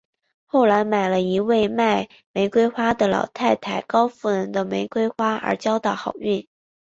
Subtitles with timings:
[0.47, 6.47] 后来买了一位卖玫瑰花的老太太高夫人的玫瑰花而交到好运。